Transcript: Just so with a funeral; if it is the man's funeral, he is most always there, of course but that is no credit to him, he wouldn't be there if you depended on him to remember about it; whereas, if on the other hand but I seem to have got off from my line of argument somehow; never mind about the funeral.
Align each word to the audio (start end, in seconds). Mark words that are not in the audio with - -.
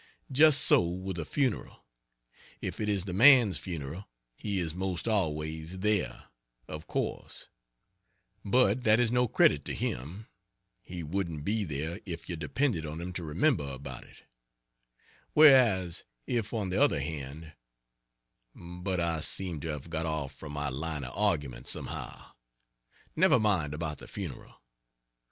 Just 0.31 0.61
so 0.63 0.81
with 0.81 1.19
a 1.19 1.25
funeral; 1.25 1.85
if 2.59 2.79
it 2.79 2.89
is 2.89 3.03
the 3.05 3.13
man's 3.13 3.59
funeral, 3.59 4.07
he 4.35 4.57
is 4.57 4.73
most 4.73 5.07
always 5.07 5.77
there, 5.77 6.23
of 6.67 6.87
course 6.87 7.49
but 8.43 8.83
that 8.83 8.99
is 8.99 9.11
no 9.11 9.27
credit 9.27 9.63
to 9.65 9.75
him, 9.75 10.25
he 10.81 11.03
wouldn't 11.03 11.45
be 11.45 11.63
there 11.65 11.99
if 12.03 12.27
you 12.27 12.35
depended 12.35 12.83
on 12.83 12.99
him 12.99 13.13
to 13.13 13.21
remember 13.23 13.69
about 13.69 14.03
it; 14.03 14.23
whereas, 15.33 16.03
if 16.25 16.51
on 16.51 16.71
the 16.71 16.81
other 16.81 16.99
hand 16.99 17.53
but 18.55 18.99
I 18.99 19.19
seem 19.21 19.59
to 19.59 19.67
have 19.67 19.91
got 19.91 20.07
off 20.07 20.33
from 20.33 20.53
my 20.53 20.69
line 20.69 21.03
of 21.03 21.15
argument 21.15 21.67
somehow; 21.67 22.31
never 23.15 23.37
mind 23.39 23.75
about 23.75 23.99
the 23.99 24.07
funeral. 24.07 24.63